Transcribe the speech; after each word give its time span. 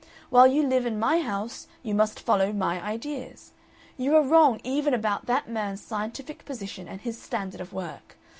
While 0.31 0.47
you 0.47 0.65
live 0.67 0.87
in 0.87 0.97
my 0.97 1.19
house 1.21 1.67
you 1.83 1.93
must 1.93 2.19
follow 2.19 2.51
my 2.51 2.81
ideas. 2.81 3.51
You 3.97 4.15
are 4.15 4.23
wrong 4.23 4.59
even 4.63 4.95
about 4.95 5.27
that 5.27 5.47
man's 5.47 5.83
scientific 5.83 6.43
position 6.43 6.87
and 6.87 6.99
his 7.01 7.21
standard 7.21 7.61
of 7.61 7.71
work. 7.71 8.17